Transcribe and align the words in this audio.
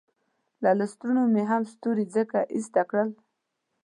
له 0.63 0.71
لستوڼو 0.79 1.23
مې 1.33 1.43
هم 1.49 1.61
ستوري 1.73 2.05
ځکه 2.15 2.37
ایسته 2.55 2.81
کړل. 2.89 3.09